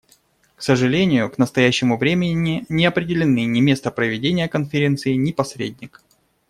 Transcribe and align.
К 0.55 0.63
сожалению, 0.63 1.29
к 1.29 1.37
настоящему 1.37 1.95
времени 1.95 2.65
не 2.69 2.87
определены 2.87 3.45
ни 3.45 3.59
место 3.61 3.91
проведения 3.91 4.47
Конференции, 4.49 5.13
ни 5.13 5.31
посредник. 5.31 6.01